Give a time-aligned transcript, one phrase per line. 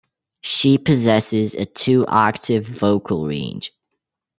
[0.41, 3.71] She possesses a two-octave vocal range.